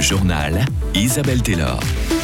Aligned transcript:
Journal 0.00 0.64
Isabelle 0.94 1.42
Taylor. 1.42 2.19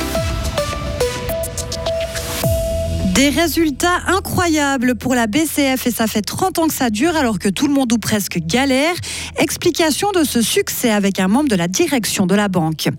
Des 3.17 3.31
résultats 3.31 4.03
incroyables 4.09 4.95
pour 4.95 5.15
la 5.15 5.27
BCF 5.27 5.87
et 5.87 5.91
ça 5.91 6.07
fait 6.07 6.21
30 6.21 6.59
ans 6.59 6.67
que 6.67 6.75
ça 6.75 6.91
dure 6.91 7.17
alors 7.17 7.39
que 7.39 7.49
tout 7.49 7.67
le 7.67 7.73
monde 7.73 7.91
ou 7.95 7.97
presque 7.97 8.41
galère. 8.41 8.93
Explication 9.39 10.11
de 10.13 10.23
ce 10.23 10.43
succès 10.43 10.91
avec 10.91 11.19
un 11.19 11.27
membre 11.27 11.49
de 11.49 11.57
la 11.57 11.67
direction 11.67 12.27
de 12.27 12.35
la 12.35 12.49
banque. 12.49 12.91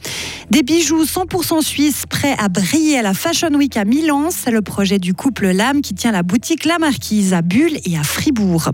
Des 0.50 0.64
bijoux 0.64 1.04
100% 1.04 1.62
suisses 1.62 2.06
prêts 2.10 2.36
à 2.40 2.50
briller 2.50 2.98
à 2.98 3.04
la 3.04 3.14
Fashion 3.14 3.54
Week 3.54 3.78
à 3.78 3.86
Milan, 3.86 4.30
c'est 4.32 4.50
le 4.50 4.64
projet 4.64 4.98
du 4.98 5.14
couple 5.14 5.52
Lame 5.52 5.82
qui 5.82 5.94
tient 5.94 6.12
la 6.12 6.24
boutique 6.24 6.66
La 6.66 6.80
Marquise 6.80 7.36
à 7.36 7.44
Bulle 7.44 7.78
et 7.86 7.96
à 7.96 8.02
Fribourg. 8.02 8.72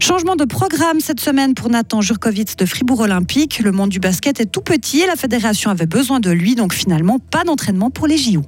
Changement 0.00 0.36
de 0.36 0.46
programme 0.46 1.00
cette 1.00 1.20
semaine 1.20 1.52
pour 1.52 1.68
Nathan 1.68 2.00
Jurkovic 2.00 2.56
de 2.56 2.64
Fribourg 2.64 3.00
Olympique. 3.00 3.58
Le 3.58 3.72
monde 3.72 3.90
du 3.90 4.00
basket 4.00 4.40
est 4.40 4.46
tout 4.46 4.62
petit 4.62 5.00
et 5.00 5.06
la 5.06 5.16
fédération 5.16 5.70
avait 5.70 5.84
besoin 5.84 6.18
de 6.18 6.30
lui, 6.30 6.54
donc 6.54 6.72
finalement 6.72 7.18
pas 7.18 7.44
d'entraînement 7.44 7.90
pour 7.90 8.06
les 8.06 8.16
JO. 8.16 8.40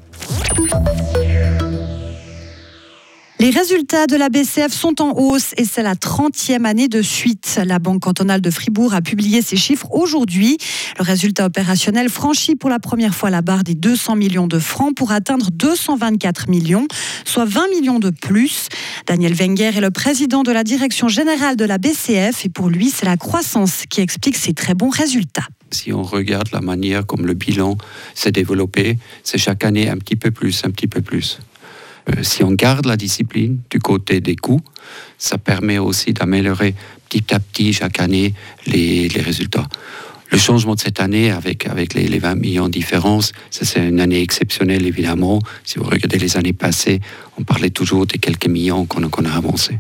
Les 3.41 3.49
résultats 3.49 4.07
de 4.07 4.17
la 4.17 4.29
BCF 4.29 4.71
sont 4.71 5.01
en 5.01 5.13
hausse 5.17 5.55
et 5.57 5.65
c'est 5.65 5.83
la 5.83 5.95
30e 5.95 6.67
année 6.67 6.89
de 6.89 7.01
suite. 7.01 7.59
La 7.65 7.79
Banque 7.79 8.01
cantonale 8.01 8.43
de 8.43 8.51
Fribourg 8.51 8.93
a 8.93 9.01
publié 9.01 9.41
ses 9.41 9.57
chiffres 9.57 9.91
aujourd'hui. 9.93 10.59
Le 10.99 11.05
résultat 11.05 11.47
opérationnel 11.47 12.11
franchit 12.11 12.55
pour 12.55 12.69
la 12.69 12.79
première 12.79 13.15
fois 13.15 13.31
la 13.31 13.41
barre 13.41 13.65
des 13.65 13.75
200 13.75 14.17
millions 14.17 14.47
de 14.47 14.59
francs 14.59 14.95
pour 14.95 15.11
atteindre 15.11 15.49
224 15.55 16.51
millions, 16.51 16.87
soit 17.25 17.47
20 17.47 17.69
millions 17.71 17.99
de 17.99 18.11
plus. 18.11 18.69
Daniel 19.07 19.33
Wenger 19.33 19.71
est 19.75 19.81
le 19.81 19.91
président 19.91 20.43
de 20.43 20.53
la 20.53 20.63
direction 20.63 21.09
générale 21.09 21.57
de 21.57 21.65
la 21.65 21.79
BCF 21.79 22.45
et 22.45 22.51
pour 22.51 22.69
lui, 22.69 22.91
c'est 22.91 23.07
la 23.07 23.17
croissance 23.17 23.85
qui 23.89 24.03
explique 24.03 24.37
ces 24.37 24.53
très 24.53 24.75
bons 24.75 24.91
résultats. 24.91 25.49
Si 25.71 25.95
on 25.95 26.03
regarde 26.03 26.49
la 26.53 26.61
manière 26.61 27.07
comme 27.07 27.25
le 27.25 27.33
bilan 27.33 27.79
s'est 28.15 28.33
développé, 28.33 28.99
c'est 29.25 29.39
chaque 29.39 29.65
année 29.65 29.89
un 29.89 29.97
petit 29.97 30.17
peu 30.17 30.31
plus, 30.31 30.63
un 30.67 30.71
petit 30.71 30.89
peu 30.89 31.01
plus. 31.01 31.39
Euh, 32.09 32.23
si 32.23 32.43
on 32.43 32.53
garde 32.53 32.87
la 32.87 32.97
discipline 32.97 33.61
du 33.71 33.79
côté 33.79 34.21
des 34.21 34.37
coûts, 34.37 34.61
ça 35.19 35.39
permet 35.39 35.79
aussi 35.79 36.13
d'améliorer 36.13 36.75
petit 37.09 37.35
à 37.35 37.41
petit 37.41 37.73
chaque 37.73 38.01
année 38.01 38.35
les, 38.67 39.09
résultats. 39.09 39.67
Le 40.31 40.39
changement 40.39 40.77
de 40.77 40.81
cette 40.81 41.01
année 41.01 41.31
avec, 41.31 41.67
avec 41.67 41.95
les, 41.95 42.19
20 42.19 42.37
millions 42.37 42.67
de 42.67 42.73
différences, 42.73 43.33
c'est 43.51 43.81
une 43.81 44.01
année 44.01 44.23
exceptionnelle 44.23 44.87
évidemment. 44.87 45.41
Si 45.65 45.79
vous 45.79 45.85
regardez 45.85 46.19
les 46.19 46.37
années 46.37 46.53
passées, 46.53 47.01
on 47.37 47.43
parlait 47.43 47.71
toujours 47.71 48.07
des 48.07 48.19
quelques 48.19 48.47
millions 48.47 48.87
qu'on 48.87 49.25
a 49.25 49.31
avancés. 49.33 49.79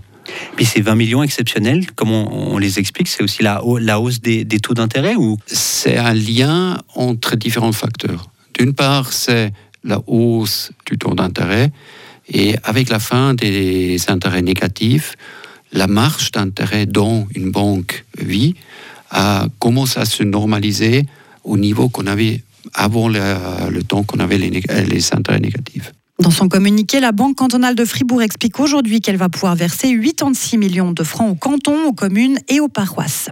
Puis 0.56 0.64
ces 0.64 0.80
20 0.80 0.94
millions 0.96 1.22
exceptionnels, 1.22 1.86
comment 1.94 2.52
on, 2.52 2.58
les 2.58 2.78
explique? 2.78 3.08
C'est 3.08 3.22
aussi 3.22 3.42
la, 3.42 3.62
la, 3.80 4.00
hausse 4.00 4.20
des, 4.20 4.44
des 4.44 4.58
taux 4.58 4.74
d'intérêt 4.74 5.16
ou? 5.16 5.36
C'est 5.46 5.96
un 5.96 6.14
lien 6.14 6.78
entre 6.94 7.36
différents 7.36 7.72
facteurs. 7.72 8.30
D'une 8.58 8.74
part, 8.74 9.12
c'est 9.12 9.52
la 9.84 10.00
hausse 10.06 10.70
du 10.86 10.98
taux 10.98 11.14
d'intérêt 11.14 11.72
et 12.28 12.54
avec 12.62 12.88
la 12.88 12.98
fin 12.98 13.34
des 13.34 13.98
intérêts 14.08 14.42
négatifs, 14.42 15.16
la 15.72 15.86
marge 15.86 16.30
d'intérêt 16.32 16.86
dont 16.86 17.26
une 17.34 17.50
banque 17.50 18.04
vit 18.18 18.54
a 19.10 19.46
commencé 19.58 19.98
à 19.98 20.04
se 20.04 20.22
normaliser 20.22 21.06
au 21.44 21.56
niveau 21.56 21.88
qu'on 21.88 22.06
avait 22.06 22.42
avant 22.74 23.08
le, 23.08 23.82
temps 23.82 24.04
qu'on 24.04 24.18
avait 24.18 24.38
les, 24.38 24.50
les 24.50 25.14
intérêts 25.14 25.40
négatifs. 25.40 25.92
Dans 26.20 26.30
son 26.30 26.48
communiqué, 26.48 27.00
la 27.00 27.12
Banque 27.12 27.36
cantonale 27.36 27.74
de 27.74 27.84
Fribourg 27.86 28.20
explique 28.20 28.60
aujourd'hui 28.60 29.00
qu'elle 29.00 29.16
va 29.16 29.30
pouvoir 29.30 29.56
verser 29.56 29.98
86 29.98 30.58
millions 30.58 30.92
de 30.92 31.02
francs 31.02 31.30
aux 31.30 31.34
cantons, 31.34 31.86
aux 31.86 31.94
communes 31.94 32.38
et 32.48 32.60
aux 32.60 32.68
paroisses. 32.68 33.30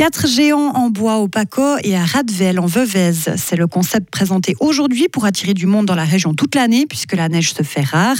Quatre 0.00 0.26
géants 0.26 0.72
en 0.76 0.88
bois 0.88 1.18
au 1.18 1.28
Paco 1.28 1.76
et 1.84 1.94
à 1.94 2.06
Radvel 2.06 2.58
en 2.58 2.64
Veuvez. 2.64 3.12
C'est 3.36 3.56
le 3.56 3.66
concept 3.66 4.08
présenté 4.10 4.54
aujourd'hui 4.58 5.08
pour 5.08 5.26
attirer 5.26 5.52
du 5.52 5.66
monde 5.66 5.84
dans 5.84 5.94
la 5.94 6.06
région 6.06 6.32
toute 6.32 6.54
l'année 6.54 6.86
puisque 6.86 7.12
la 7.12 7.28
neige 7.28 7.52
se 7.52 7.62
fait 7.62 7.82
rare. 7.82 8.16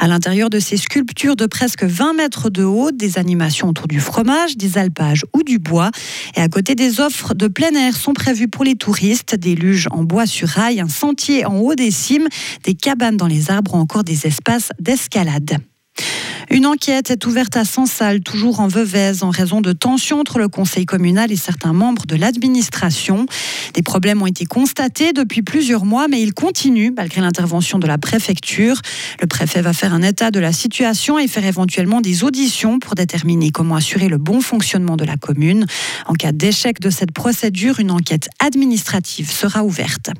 À 0.00 0.08
l'intérieur 0.08 0.50
de 0.50 0.58
ces 0.58 0.76
sculptures 0.76 1.36
de 1.36 1.46
presque 1.46 1.84
20 1.84 2.14
mètres 2.14 2.50
de 2.50 2.64
haut, 2.64 2.90
des 2.90 3.16
animations 3.16 3.68
autour 3.68 3.86
du 3.86 4.00
fromage, 4.00 4.56
des 4.56 4.76
alpages 4.76 5.24
ou 5.32 5.44
du 5.44 5.60
bois. 5.60 5.92
Et 6.34 6.40
à 6.40 6.48
côté 6.48 6.74
des 6.74 6.98
offres 6.98 7.32
de 7.32 7.46
plein 7.46 7.76
air 7.76 7.94
sont 7.94 8.12
prévues 8.12 8.48
pour 8.48 8.64
les 8.64 8.74
touristes, 8.74 9.36
des 9.36 9.54
luges 9.54 9.86
en 9.92 10.02
bois 10.02 10.26
sur 10.26 10.48
rail, 10.48 10.80
un 10.80 10.88
sentier 10.88 11.46
en 11.46 11.58
haut 11.58 11.76
des 11.76 11.92
cimes, 11.92 12.26
des 12.64 12.74
cabanes 12.74 13.16
dans 13.16 13.28
les 13.28 13.52
arbres 13.52 13.76
ou 13.76 13.78
encore 13.78 14.02
des 14.02 14.26
espaces 14.26 14.70
d'escalade. 14.80 15.58
Une 16.52 16.66
enquête 16.66 17.12
est 17.12 17.26
ouverte 17.26 17.56
à 17.56 17.64
Sansal, 17.64 18.22
toujours 18.22 18.58
en 18.58 18.66
Veuvez, 18.66 19.22
en 19.22 19.30
raison 19.30 19.60
de 19.60 19.72
tensions 19.72 20.18
entre 20.18 20.40
le 20.40 20.48
conseil 20.48 20.84
communal 20.84 21.30
et 21.30 21.36
certains 21.36 21.72
membres 21.72 22.06
de 22.06 22.16
l'administration. 22.16 23.26
Des 23.74 23.82
problèmes 23.82 24.20
ont 24.20 24.26
été 24.26 24.46
constatés 24.46 25.12
depuis 25.12 25.42
plusieurs 25.42 25.84
mois, 25.84 26.08
mais 26.08 26.20
ils 26.20 26.34
continuent 26.34 26.92
malgré 26.96 27.20
l'intervention 27.20 27.78
de 27.78 27.86
la 27.86 27.98
préfecture. 27.98 28.80
Le 29.20 29.28
préfet 29.28 29.62
va 29.62 29.72
faire 29.72 29.94
un 29.94 30.02
état 30.02 30.32
de 30.32 30.40
la 30.40 30.52
situation 30.52 31.20
et 31.20 31.28
faire 31.28 31.44
éventuellement 31.44 32.00
des 32.00 32.24
auditions 32.24 32.80
pour 32.80 32.96
déterminer 32.96 33.50
comment 33.52 33.76
assurer 33.76 34.08
le 34.08 34.18
bon 34.18 34.40
fonctionnement 34.40 34.96
de 34.96 35.04
la 35.04 35.16
commune. 35.16 35.66
En 36.06 36.14
cas 36.14 36.32
d'échec 36.32 36.80
de 36.80 36.90
cette 36.90 37.12
procédure, 37.12 37.78
une 37.78 37.92
enquête 37.92 38.28
administrative 38.40 39.30
sera 39.30 39.62
ouverte. 39.62 40.10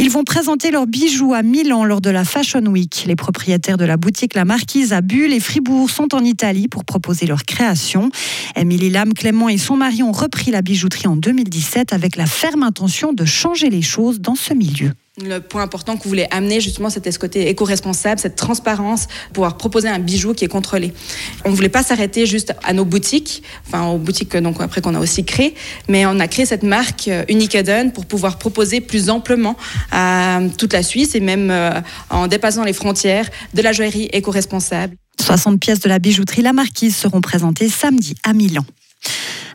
Ils 0.00 0.10
vont 0.10 0.22
présenter 0.22 0.70
leurs 0.70 0.86
bijoux 0.86 1.34
à 1.34 1.42
Milan 1.42 1.84
lors 1.84 2.00
de 2.00 2.08
la 2.08 2.24
Fashion 2.24 2.64
Week. 2.66 3.02
Les 3.08 3.16
propriétaires 3.16 3.76
de 3.76 3.84
la 3.84 3.96
boutique 3.96 4.34
La 4.34 4.44
Marquise 4.44 4.92
à 4.92 5.00
Bulle 5.00 5.32
et 5.32 5.40
Fribourg 5.40 5.90
sont 5.90 6.14
en 6.14 6.22
Italie 6.22 6.68
pour 6.68 6.84
proposer 6.84 7.26
leur 7.26 7.42
création. 7.42 8.10
Émilie 8.54 8.90
Lam, 8.90 9.12
Clément 9.12 9.48
et 9.48 9.58
son 9.58 9.76
mari 9.76 10.04
ont 10.04 10.12
repris 10.12 10.52
la 10.52 10.62
bijouterie 10.62 11.08
en 11.08 11.16
2017 11.16 11.92
avec 11.92 12.14
la 12.14 12.26
ferme 12.26 12.62
intention 12.62 13.12
de 13.12 13.24
changer 13.24 13.70
les 13.70 13.82
choses 13.82 14.20
dans 14.20 14.36
ce 14.36 14.54
milieu. 14.54 14.92
Le 15.20 15.40
point 15.40 15.62
important 15.62 15.96
que 15.96 16.04
vous 16.04 16.08
voulez 16.08 16.26
amener, 16.30 16.60
justement, 16.60 16.90
c'était 16.90 17.10
ce 17.10 17.18
côté 17.18 17.48
éco-responsable, 17.48 18.20
cette 18.20 18.36
transparence, 18.36 19.08
pouvoir 19.32 19.56
proposer 19.56 19.88
un 19.88 19.98
bijou 19.98 20.32
qui 20.32 20.44
est 20.44 20.48
contrôlé. 20.48 20.92
On 21.44 21.50
ne 21.50 21.56
voulait 21.56 21.68
pas 21.68 21.82
s'arrêter 21.82 22.24
juste 22.24 22.54
à 22.62 22.72
nos 22.72 22.84
boutiques, 22.84 23.42
enfin 23.66 23.88
aux 23.88 23.98
boutiques 23.98 24.36
donc 24.36 24.60
après 24.60 24.80
qu'on 24.80 24.94
a 24.94 25.00
aussi 25.00 25.24
créé, 25.24 25.54
mais 25.88 26.06
on 26.06 26.20
a 26.20 26.28
créé 26.28 26.46
cette 26.46 26.62
marque 26.62 27.08
euh, 27.08 27.24
Unique 27.28 27.54
Eden 27.56 27.92
pour 27.92 28.06
pouvoir 28.06 28.38
proposer 28.38 28.80
plus 28.80 29.10
amplement 29.10 29.56
à 29.90 30.40
toute 30.56 30.72
la 30.72 30.84
Suisse 30.84 31.16
et 31.16 31.20
même 31.20 31.50
euh, 31.50 31.80
en 32.10 32.28
dépassant 32.28 32.62
les 32.62 32.72
frontières 32.72 33.28
de 33.54 33.62
la 33.62 33.72
joaillerie 33.72 34.08
éco-responsable. 34.12 34.94
60 35.20 35.58
pièces 35.58 35.80
de 35.80 35.88
la 35.88 35.98
bijouterie 35.98 36.42
La 36.42 36.52
Marquise 36.52 36.96
seront 36.96 37.20
présentées 37.20 37.68
samedi 37.68 38.14
à 38.22 38.32
Milan. 38.32 38.64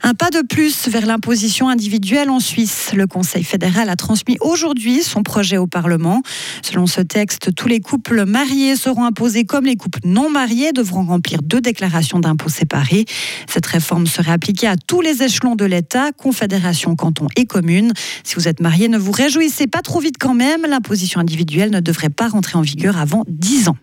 Un 0.06 0.16
pas 0.16 0.32
de 0.32 0.46
plus 0.46 0.90
vers 0.90 1.06
l'imposition 1.06 1.70
individuelle 1.70 2.30
en 2.30 2.42
Suisse. 2.42 2.92
Le 2.94 3.08
Conseil 3.08 3.46
fédéral 3.46 3.88
a 3.88 3.96
transmis 3.96 4.36
aujourd'hui 4.42 5.02
son 5.02 5.24
projet 5.24 5.56
au 5.56 5.66
Parlement. 5.66 6.22
Selon 6.62 6.88
ce 6.88 7.00
texte, 7.00 7.56
tous 7.56 7.70
les 7.70 7.80
couples 7.80 8.26
mariés 8.26 8.76
seront 8.76 9.06
imposés 9.06 9.46
comme 9.46 9.64
les 9.64 9.78
couples 9.78 10.02
non 10.04 10.30
mariés 10.30 10.74
devront 10.74 11.06
remplir 11.06 11.42
deux 11.42 11.62
déclarations 11.62 12.20
d'impôts 12.20 12.50
séparées. 12.50 13.06
Cette 13.48 13.66
réforme 13.66 14.06
serait 14.06 14.34
appliquée 14.34 14.68
à 14.68 14.76
tous 14.76 15.00
les 15.00 15.24
échelons 15.24 15.56
de 15.56 15.64
l'État, 15.64 16.12
confédération, 16.12 16.98
canton 16.98 17.28
et 17.38 17.46
commune. 17.46 17.94
Si 18.26 18.36
vous 18.36 18.50
êtes 18.50 18.60
marié, 18.60 18.90
ne 18.90 18.98
vous 18.98 19.14
réjouissez 19.14 19.68
pas 19.68 19.82
trop 19.82 20.02
vite 20.02 20.18
quand 20.20 20.34
même. 20.34 20.66
L'imposition 20.68 21.22
individuelle 21.22 21.72
ne 21.72 21.80
devrait 21.80 22.10
pas 22.10 22.28
rentrer 22.28 22.58
en 22.58 22.62
vigueur 22.62 22.98
avant 22.98 23.24
10 23.30 23.70
ans. 23.70 23.78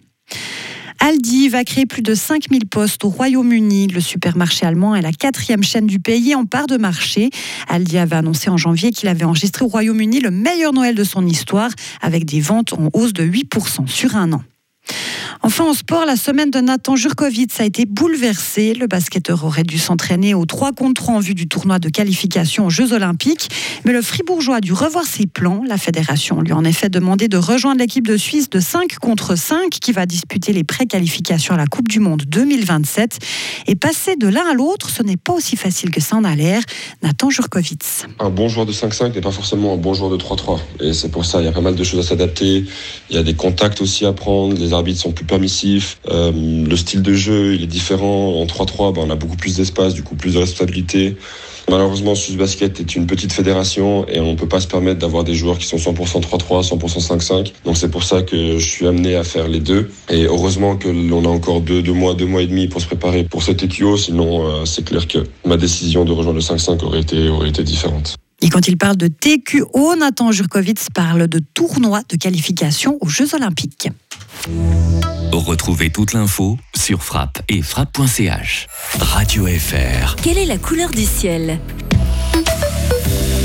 Aldi 1.02 1.48
va 1.48 1.64
créer 1.64 1.86
plus 1.86 2.02
de 2.02 2.14
5000 2.14 2.66
postes 2.66 3.04
au 3.04 3.08
Royaume-Uni. 3.08 3.88
Le 3.88 4.00
supermarché 4.00 4.66
allemand 4.66 4.94
est 4.94 5.00
la 5.00 5.12
quatrième 5.12 5.62
chaîne 5.62 5.86
du 5.86 5.98
pays 5.98 6.34
en 6.34 6.44
part 6.44 6.66
de 6.66 6.76
marché. 6.76 7.30
Aldi 7.68 7.96
avait 7.96 8.16
annoncé 8.16 8.50
en 8.50 8.58
janvier 8.58 8.90
qu'il 8.90 9.08
avait 9.08 9.24
enregistré 9.24 9.64
au 9.64 9.68
Royaume-Uni 9.68 10.20
le 10.20 10.30
meilleur 10.30 10.74
Noël 10.74 10.94
de 10.94 11.04
son 11.04 11.26
histoire 11.26 11.70
avec 12.02 12.26
des 12.26 12.40
ventes 12.40 12.74
en 12.74 12.90
hausse 12.92 13.14
de 13.14 13.24
8% 13.24 13.86
sur 13.86 14.14
un 14.14 14.34
an. 14.34 14.42
Enfin, 15.42 15.64
en 15.64 15.72
sport, 15.72 16.04
la 16.04 16.16
semaine 16.16 16.50
de 16.50 16.60
Nathan 16.60 16.96
Jurkovic 16.96 17.58
a 17.60 17.64
été 17.64 17.86
bouleversée. 17.86 18.74
Le 18.74 18.86
basketteur 18.86 19.42
aurait 19.46 19.62
dû 19.62 19.78
s'entraîner 19.78 20.34
aux 20.34 20.44
3 20.44 20.72
contre 20.72 21.02
3 21.02 21.14
en 21.14 21.18
vue 21.18 21.34
du 21.34 21.48
tournoi 21.48 21.78
de 21.78 21.88
qualification 21.88 22.66
aux 22.66 22.70
Jeux 22.70 22.92
Olympiques. 22.92 23.48
Mais 23.86 23.94
le 23.94 24.02
Fribourgeois 24.02 24.56
a 24.56 24.60
dû 24.60 24.74
revoir 24.74 25.06
ses 25.06 25.26
plans. 25.26 25.62
La 25.66 25.78
fédération 25.78 26.42
lui 26.42 26.52
a 26.52 26.56
en 26.56 26.64
effet 26.64 26.90
demandé 26.90 27.28
de 27.28 27.38
rejoindre 27.38 27.80
l'équipe 27.80 28.06
de 28.06 28.18
Suisse 28.18 28.50
de 28.50 28.60
5 28.60 28.98
contre 28.98 29.34
5 29.34 29.70
qui 29.70 29.92
va 29.92 30.04
disputer 30.04 30.52
les 30.52 30.62
pré-qualifications 30.62 31.54
à 31.54 31.56
la 31.56 31.66
Coupe 31.66 31.88
du 31.88 32.00
Monde 32.00 32.24
2027. 32.26 33.18
Et 33.66 33.76
passer 33.76 34.16
de 34.16 34.28
l'un 34.28 34.44
à 34.46 34.52
l'autre, 34.52 34.90
ce 34.90 35.02
n'est 35.02 35.16
pas 35.16 35.32
aussi 35.32 35.56
facile 35.56 35.90
que 35.90 36.02
ça 36.02 36.16
en 36.16 36.24
a 36.24 36.34
l'air. 36.34 36.60
Nathan 37.02 37.30
Jurkovic. 37.30 37.80
Un 38.18 38.28
bon 38.28 38.48
joueur 38.48 38.66
de 38.66 38.72
5-5 38.72 39.14
n'est 39.14 39.22
pas 39.22 39.30
forcément 39.30 39.72
un 39.72 39.78
bon 39.78 39.94
joueur 39.94 40.10
de 40.10 40.18
3-3. 40.18 40.58
Et 40.80 40.92
c'est 40.92 41.08
pour 41.10 41.24
ça, 41.24 41.40
il 41.40 41.46
y 41.46 41.48
a 41.48 41.52
pas 41.52 41.62
mal 41.62 41.76
de 41.76 41.82
choses 41.82 42.00
à 42.00 42.08
s'adapter. 42.10 42.66
Il 43.08 43.16
y 43.16 43.18
a 43.18 43.22
des 43.22 43.34
contacts 43.34 43.80
aussi 43.80 44.04
à 44.04 44.12
prendre. 44.12 44.54
Les 44.54 44.74
arbitres 44.74 45.00
sont 45.00 45.12
plus 45.12 45.29
permissif. 45.30 45.98
Euh, 46.10 46.32
le 46.68 46.76
style 46.76 47.02
de 47.02 47.14
jeu, 47.14 47.54
il 47.54 47.62
est 47.62 47.66
différent. 47.66 48.40
En 48.40 48.44
3-3, 48.44 48.92
ben, 48.94 49.02
on 49.06 49.10
a 49.10 49.14
beaucoup 49.14 49.36
plus 49.36 49.56
d'espace, 49.56 49.94
du 49.94 50.02
coup 50.02 50.16
plus 50.16 50.34
de 50.34 50.38
responsabilité. 50.38 51.16
Malheureusement, 51.70 52.16
Suisse 52.16 52.36
Basket 52.36 52.80
est 52.80 52.96
une 52.96 53.06
petite 53.06 53.32
fédération 53.32 54.04
et 54.08 54.18
on 54.18 54.32
ne 54.32 54.36
peut 54.36 54.48
pas 54.48 54.60
se 54.60 54.66
permettre 54.66 54.98
d'avoir 54.98 55.22
des 55.22 55.34
joueurs 55.34 55.56
qui 55.56 55.66
sont 55.66 55.76
100% 55.76 56.20
3-3, 56.20 56.68
100% 56.68 57.06
5-5. 57.06 57.52
Donc 57.64 57.76
c'est 57.76 57.90
pour 57.90 58.02
ça 58.02 58.22
que 58.22 58.58
je 58.58 58.68
suis 58.68 58.88
amené 58.88 59.14
à 59.14 59.22
faire 59.22 59.46
les 59.46 59.60
deux. 59.60 59.88
Et 60.08 60.24
heureusement 60.24 60.76
que 60.76 60.88
l'on 60.88 61.24
a 61.24 61.28
encore 61.28 61.60
deux, 61.60 61.80
deux, 61.80 61.92
mois, 61.92 62.14
deux 62.14 62.26
mois 62.26 62.42
et 62.42 62.48
demi 62.48 62.66
pour 62.66 62.80
se 62.80 62.86
préparer 62.86 63.22
pour 63.22 63.44
cet 63.44 63.62
EQO. 63.62 63.96
Sinon, 63.96 64.46
euh, 64.46 64.64
c'est 64.64 64.84
clair 64.84 65.06
que 65.06 65.18
ma 65.44 65.56
décision 65.56 66.04
de 66.04 66.10
rejoindre 66.10 66.38
le 66.38 66.44
5-5 66.44 66.84
aurait 66.84 67.00
été, 67.00 67.28
aurait 67.28 67.50
été 67.50 67.62
différente. 67.62 68.19
Et 68.42 68.48
quand 68.48 68.68
il 68.68 68.76
parle 68.76 68.96
de 68.96 69.08
TQO, 69.08 69.96
Nathan 69.96 70.32
Jurkovitz 70.32 70.88
parle 70.94 71.28
de 71.28 71.38
tournoi 71.38 72.02
de 72.08 72.16
qualification 72.16 72.96
aux 73.00 73.08
Jeux 73.08 73.34
Olympiques. 73.34 73.88
Retrouvez 75.32 75.90
toute 75.90 76.12
l'info 76.12 76.58
sur 76.74 77.02
frappe 77.02 77.42
et 77.48 77.62
frappe.ch. 77.62 78.66
Radio 78.98 79.46
FR. 79.46 80.16
Quelle 80.16 80.38
est 80.38 80.46
la 80.46 80.58
couleur 80.58 80.90
du 80.90 81.04
ciel? 81.04 81.60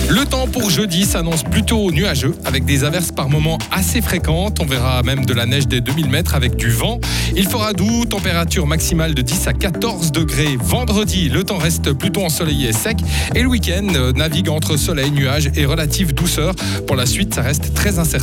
Le 0.08 0.24
temps 0.24 0.48
pour 0.48 0.70
jeudi 0.70 1.04
s'annonce 1.04 1.42
plutôt 1.42 1.92
nuageux, 1.92 2.36
avec 2.46 2.64
des 2.64 2.84
averses 2.84 3.12
par 3.12 3.28
moments 3.28 3.58
assez 3.72 4.02
fréquentes. 4.02 4.60
On 4.60 4.66
verra 4.66 5.02
même 5.02 5.26
de 5.26 5.34
la 5.34 5.48
neige 5.48 5.68
des 5.68 5.82
2000 5.82 6.10
mètres 6.10 6.36
avec 6.36 6.56
du 6.56 6.70
vent. 6.70 7.00
Il 7.36 7.48
fera 7.48 7.74
doux, 7.74 8.06
température 8.06 8.68
maximale 8.68 9.16
de 9.16 9.22
10 9.24 9.48
à 9.48 9.54
14 9.54 10.12
degrés. 10.12 10.58
Vendredi, 10.62 11.30
le 11.30 11.44
temps 11.44 11.58
reste 11.58 11.92
plutôt 11.94 12.24
ensoleillé 12.24 12.70
et 12.70 12.74
sec. 12.74 12.98
Et 13.34 13.42
le 13.42 13.48
week-end 13.48 13.88
euh, 13.96 14.12
navigue 14.14 14.50
entre 14.50 14.78
soleil, 14.78 15.10
nuages 15.10 15.50
et 15.56 15.66
relative 15.66 16.14
douceur. 16.14 16.54
Pour 16.86 16.96
la 16.96 17.08
suite, 17.08 17.34
ça 17.34 17.42
reste 17.42 17.74
très 17.74 17.98
incertain. 17.98 18.16